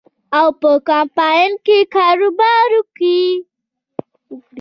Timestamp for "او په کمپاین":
0.37-1.51